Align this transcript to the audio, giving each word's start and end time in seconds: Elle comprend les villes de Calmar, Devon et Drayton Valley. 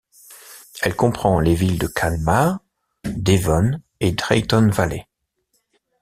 Elle 0.81 0.95
comprend 0.95 1.39
les 1.39 1.53
villes 1.53 1.77
de 1.77 1.85
Calmar, 1.85 2.59
Devon 3.03 3.79
et 3.99 4.13
Drayton 4.13 4.69
Valley. 4.71 5.05